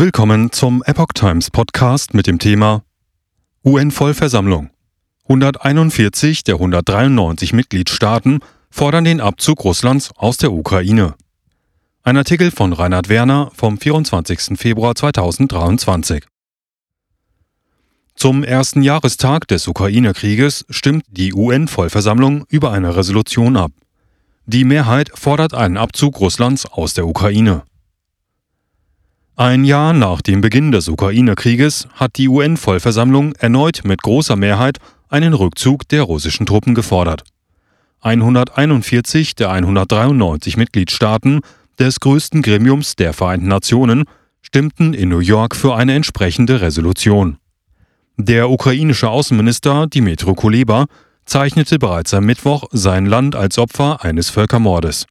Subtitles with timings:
[0.00, 2.84] Willkommen zum Epoch Times Podcast mit dem Thema
[3.66, 4.70] UN-Vollversammlung.
[5.24, 8.38] 141 der 193 Mitgliedstaaten
[8.70, 11.16] fordern den Abzug Russlands aus der Ukraine.
[12.02, 14.58] Ein Artikel von Reinhard Werner vom 24.
[14.58, 16.24] Februar 2023.
[18.14, 23.72] Zum ersten Jahrestag des Ukraine-Krieges stimmt die UN-Vollversammlung über eine Resolution ab.
[24.46, 27.64] Die Mehrheit fordert einen Abzug Russlands aus der Ukraine.
[29.40, 34.76] Ein Jahr nach dem Beginn des Ukraine-Krieges hat die UN-Vollversammlung erneut mit großer Mehrheit
[35.08, 37.24] einen Rückzug der russischen Truppen gefordert.
[38.02, 41.40] 141 der 193 Mitgliedstaaten
[41.78, 44.04] des größten Gremiums der Vereinten Nationen
[44.42, 47.38] stimmten in New York für eine entsprechende Resolution.
[48.18, 50.84] Der ukrainische Außenminister Dmitro Kuleba
[51.24, 55.06] zeichnete bereits am Mittwoch sein Land als Opfer eines Völkermordes.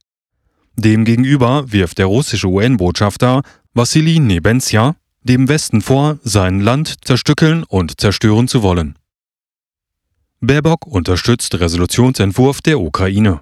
[0.76, 3.42] Demgegenüber wirft der russische UN-Botschafter
[3.74, 8.98] Wassili Nebenzia dem Westen vor, sein Land zerstückeln und zerstören zu wollen.
[10.40, 13.40] Baerbock unterstützt Resolutionsentwurf der Ukraine.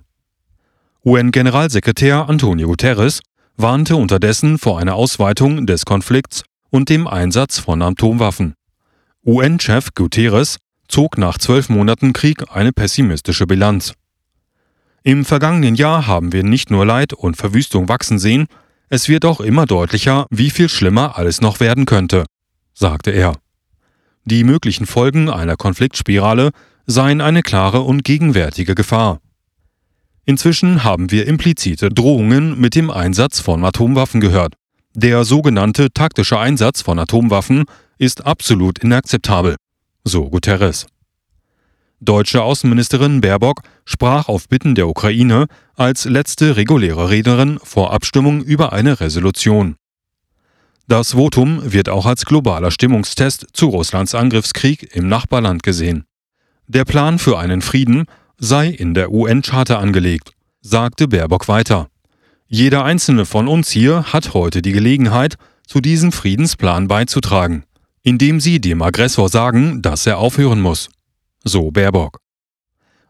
[1.05, 3.20] UN-Generalsekretär Antonio Guterres
[3.56, 8.55] warnte unterdessen vor einer Ausweitung des Konflikts und dem Einsatz von Atomwaffen.
[9.24, 10.58] UN-Chef Guterres
[10.89, 13.95] zog nach zwölf Monaten Krieg eine pessimistische Bilanz.
[15.05, 18.48] Im vergangenen Jahr haben wir nicht nur Leid und Verwüstung wachsen sehen,
[18.89, 22.25] es wird auch immer deutlicher, wie viel schlimmer alles noch werden könnte,
[22.75, 23.34] sagte er.
[24.25, 26.50] Die möglichen Folgen einer Konfliktspirale
[26.86, 29.20] seien eine klare und gegenwärtige Gefahr.
[30.25, 34.55] Inzwischen haben wir implizite Drohungen mit dem Einsatz von Atomwaffen gehört.
[34.95, 37.64] Der sogenannte taktische Einsatz von Atomwaffen
[37.98, 39.56] ist absolut inakzeptabel,
[40.05, 40.86] so Guterres.
[42.00, 48.72] Deutsche Außenministerin Baerbock sprach auf Bitten der Ukraine als letzte reguläre Rednerin vor Abstimmung über
[48.72, 49.74] eine Resolution.
[50.86, 56.05] Das Votum wird auch als globaler Stimmungstest zu Russlands Angriffskrieg im Nachbarland gesehen.
[56.68, 58.05] Der Plan für einen Frieden
[58.38, 60.30] sei in der UN-Charta angelegt,
[60.61, 61.89] sagte Baerbock weiter.
[62.46, 65.34] Jeder einzelne von uns hier hat heute die Gelegenheit,
[65.67, 67.64] zu diesem Friedensplan beizutragen,
[68.02, 70.89] indem sie dem Aggressor sagen, dass er aufhören muss
[71.48, 72.20] so Baerbock.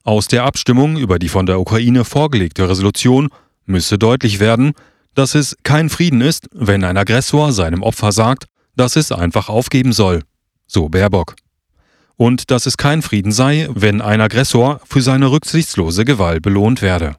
[0.05, 3.29] Aus der Abstimmung über die von der Ukraine vorgelegte Resolution
[3.67, 4.73] müsse deutlich werden,
[5.15, 9.93] dass es kein Frieden ist, wenn ein Aggressor seinem Opfer sagt, dass es einfach aufgeben
[9.93, 10.23] soll,
[10.67, 11.35] so Baerbock.
[12.17, 17.17] Und dass es kein Frieden sei, wenn ein Aggressor für seine rücksichtslose Gewalt belohnt werde.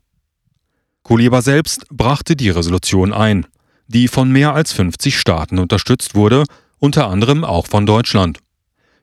[1.04, 3.46] Kuleba selbst brachte die Resolution ein,
[3.88, 6.44] die von mehr als 50 Staaten unterstützt wurde,
[6.78, 8.40] unter anderem auch von Deutschland.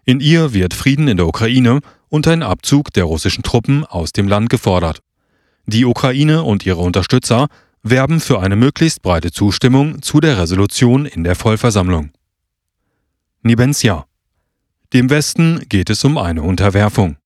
[0.04, 4.28] In ihr wird Frieden in der Ukraine und ein Abzug der russischen Truppen aus dem
[4.28, 5.00] Land gefordert.
[5.66, 7.48] Die Ukraine und ihre Unterstützer
[7.82, 12.10] werben für eine möglichst breite Zustimmung zu der Resolution in der Vollversammlung.
[13.42, 14.06] Nibenzia.
[14.92, 17.16] Dem Westen geht es um eine Unterwerfung.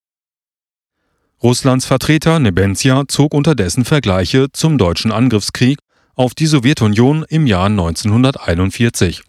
[1.43, 5.79] Russlands Vertreter Nebenzia zog unterdessen Vergleiche zum deutschen Angriffskrieg
[6.15, 9.23] auf die Sowjetunion im Jahr 1941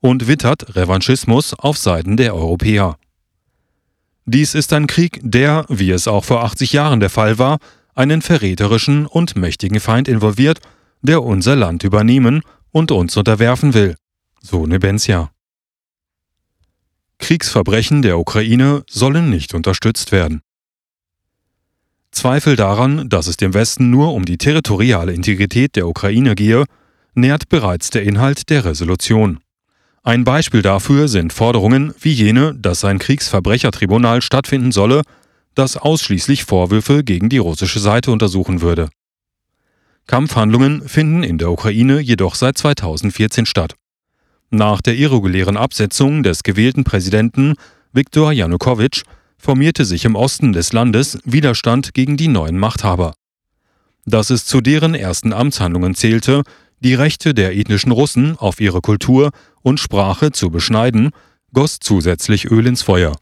[0.00, 2.96] und wittert Revanchismus auf Seiten der Europäer.
[4.32, 7.58] Dies ist ein Krieg, der, wie es auch vor 80 Jahren der Fall war,
[7.96, 10.60] einen verräterischen und mächtigen Feind involviert,
[11.02, 13.96] der unser Land übernehmen und uns unterwerfen will.
[14.40, 15.32] So Nebenzia.
[17.18, 20.42] Kriegsverbrechen der Ukraine sollen nicht unterstützt werden.
[22.12, 26.66] Zweifel daran, dass es dem Westen nur um die territoriale Integrität der Ukraine gehe,
[27.14, 29.40] nährt bereits der Inhalt der Resolution.
[30.02, 35.02] Ein Beispiel dafür sind Forderungen wie jene, dass ein Kriegsverbrechertribunal stattfinden solle,
[35.54, 38.88] das ausschließlich Vorwürfe gegen die russische Seite untersuchen würde.
[40.06, 43.74] Kampfhandlungen finden in der Ukraine jedoch seit 2014 statt.
[44.48, 47.54] Nach der irregulären Absetzung des gewählten Präsidenten
[47.92, 49.02] Viktor Janukowitsch
[49.36, 53.14] formierte sich im Osten des Landes Widerstand gegen die neuen Machthaber.
[54.06, 56.42] Dass es zu deren ersten Amtshandlungen zählte,
[56.80, 59.30] die Rechte der ethnischen Russen auf ihre Kultur
[59.62, 61.10] und Sprache zu beschneiden,
[61.52, 63.16] goss zusätzlich Öl ins Feuer.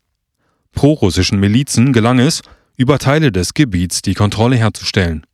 [0.73, 2.43] Pro-russischen Milizen gelang es,
[2.77, 5.27] über Teile des Gebiets die Kontrolle herzustellen.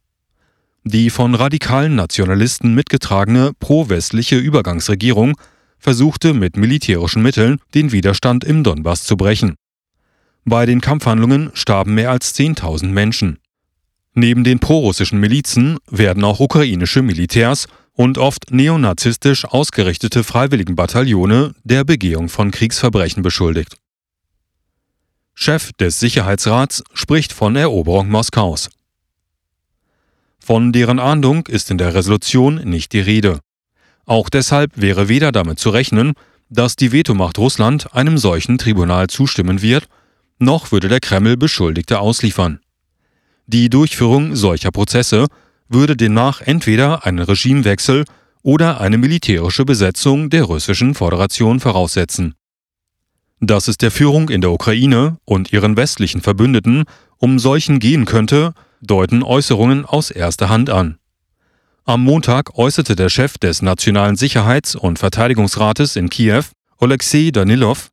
[0.85, 5.35] Die von radikalen Nationalisten mitgetragene pro-westliche Übergangsregierung
[5.79, 9.55] versuchte mit militärischen Mitteln den Widerstand im Donbass zu brechen.
[10.47, 13.39] Bei den Kampfhandlungen starben mehr als 10.000 Menschen.
[14.15, 22.29] Neben den prorussischen Milizen werden auch ukrainische Militärs und oft neonazistisch ausgerichtete Freiwilligenbataillone der Begehung
[22.29, 23.77] von Kriegsverbrechen beschuldigt.
[25.35, 28.71] Chef des Sicherheitsrats spricht von Eroberung Moskaus.
[30.39, 33.41] Von deren Ahndung ist in der Resolution nicht die Rede.
[34.05, 36.13] Auch deshalb wäre weder damit zu rechnen,
[36.51, 39.89] dass die Vetomacht Russland einem solchen Tribunal zustimmen wird,
[40.39, 42.61] noch würde der Kreml Beschuldigte ausliefern.
[43.47, 45.27] Die Durchführung solcher Prozesse
[45.69, 48.05] würde demnach entweder einen Regimewechsel
[48.43, 52.35] oder eine militärische Besetzung der russischen Föderation voraussetzen.
[53.41, 56.85] Dass es der Führung in der Ukraine und ihren westlichen Verbündeten
[57.19, 60.99] um solchen gehen könnte, deuten Äußerungen aus erster Hand an.
[61.87, 66.45] Am Montag äußerte der Chef des Nationalen Sicherheits- und Verteidigungsrates in Kiew,
[66.79, 67.91] Oleksiy Danilov,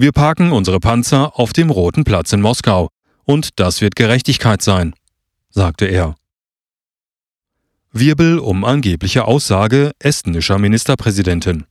[0.00, 2.88] wir parken unsere Panzer auf dem Roten Platz in Moskau,
[3.24, 4.94] und das wird Gerechtigkeit sein,
[5.50, 6.14] sagte er.
[7.92, 11.64] Wirbel um angebliche Aussage estnischer Ministerpräsidentin.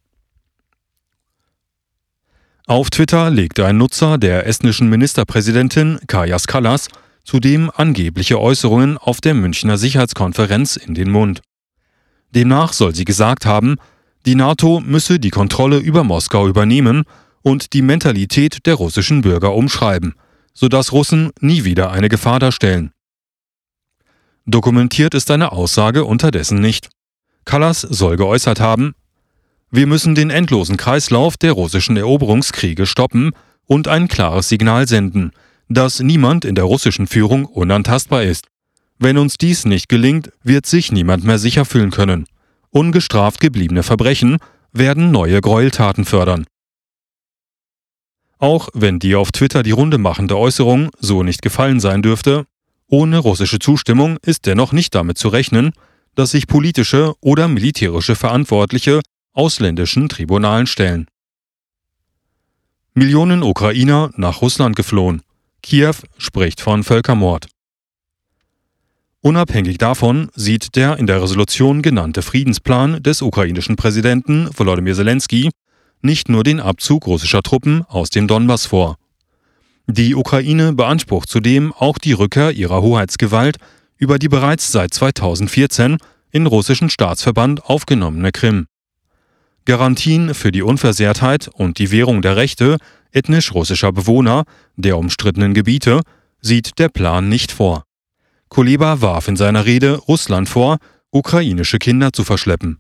[2.66, 6.88] Auf Twitter legte ein Nutzer der estnischen Ministerpräsidentin Kajas Kallas
[7.24, 11.42] zudem angebliche Äußerungen auf der Münchner Sicherheitskonferenz in den Mund.
[12.34, 13.75] Demnach soll sie gesagt haben,
[14.25, 17.04] die NATO müsse die Kontrolle über Moskau übernehmen
[17.44, 20.16] und die Mentalität der russischen Bürger umschreiben,
[20.54, 22.92] sodass Russen nie wieder eine Gefahr darstellen.
[24.50, 26.90] Dokumentiert ist eine Aussage unterdessen nicht.
[27.44, 28.96] Callas soll geäußert haben,
[29.70, 33.32] wir müssen den endlosen Kreislauf der russischen Eroberungskriege stoppen
[33.66, 35.32] und ein klares Signal senden,
[35.68, 38.48] dass niemand in der russischen Führung unantastbar ist.
[38.98, 42.26] Wenn uns dies nicht gelingt, wird sich niemand mehr sicher fühlen können.
[42.70, 44.38] Ungestraft gebliebene Verbrechen
[44.72, 46.46] werden neue Gräueltaten fördern.
[48.40, 52.46] Auch wenn die auf Twitter die Runde machende Äußerung so nicht gefallen sein dürfte,
[52.89, 55.74] ohne russische Zustimmung ist dennoch nicht damit zu rechnen,
[56.16, 59.01] dass sich politische oder militärische Verantwortliche
[59.34, 61.07] ausländischen Tribunalen stellen.
[62.94, 65.22] Millionen Ukrainer nach Russland geflohen.
[65.62, 67.48] Kiew spricht von Völkermord.
[69.22, 75.51] Unabhängig davon sieht der in der Resolution genannte Friedensplan des ukrainischen Präsidenten Volodymyr Zelensky
[76.01, 78.98] nicht nur den Abzug russischer Truppen aus dem Donbass vor.
[79.89, 83.56] Die Ukraine beansprucht zudem auch die Rückkehr ihrer Hoheitsgewalt
[83.98, 85.98] über die bereits seit 2014
[86.30, 88.68] in russischen Staatsverband aufgenommene Krim.
[89.63, 92.78] Garantien für die Unversehrtheit und die Währung der Rechte
[93.12, 94.44] ethnisch russischer Bewohner
[94.75, 96.01] der umstrittenen Gebiete
[96.42, 97.86] sieht der Plan nicht vor.
[98.50, 100.78] Kuleba warf in seiner Rede Russland vor,
[101.12, 102.80] ukrainische Kinder zu verschleppen.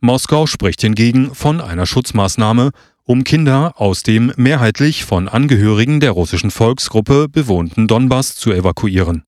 [0.00, 2.70] Moskau spricht hingegen von einer Schutzmaßnahme,
[3.04, 9.24] um Kinder aus dem mehrheitlich von Angehörigen der russischen Volksgruppe bewohnten Donbass zu evakuieren.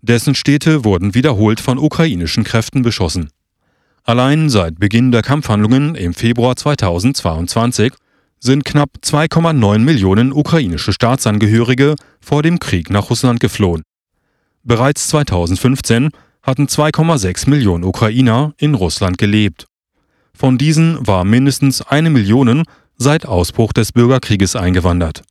[0.00, 3.30] Dessen Städte wurden wiederholt von ukrainischen Kräften beschossen.
[4.04, 7.92] Allein seit Beginn der Kampfhandlungen im Februar 2022
[8.40, 13.82] sind knapp 2,9 Millionen ukrainische Staatsangehörige vor dem Krieg nach Russland geflohen.
[14.62, 16.10] Bereits 2015
[16.42, 19.66] hatten 2,6 Millionen Ukrainer in Russland gelebt.
[20.38, 22.62] Von diesen war mindestens eine Million
[22.96, 25.22] seit Ausbruch des Bürgerkrieges eingewandert